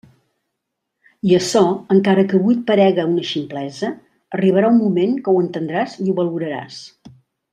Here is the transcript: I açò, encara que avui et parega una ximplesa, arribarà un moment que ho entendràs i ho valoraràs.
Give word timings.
I 1.31 1.35
açò, 1.39 1.61
encara 1.95 2.23
que 2.31 2.39
avui 2.39 2.55
et 2.55 2.63
parega 2.71 3.05
una 3.11 3.25
ximplesa, 3.33 3.91
arribarà 4.39 4.73
un 4.75 4.81
moment 4.85 5.15
que 5.27 5.35
ho 5.35 5.45
entendràs 5.45 5.99
i 6.07 6.09
ho 6.13 6.19
valoraràs. 6.23 6.83